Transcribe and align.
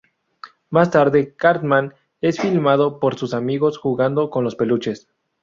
Más 0.71 0.89
tarde 0.89 1.35
Cartman 1.35 1.93
es 2.21 2.39
filmado 2.39 2.99
por 2.99 3.13
sus 3.19 3.35
amigos 3.35 3.77
jugando 3.77 4.31
con 4.31 4.43
los 4.43 4.55
peluches. 4.55 5.07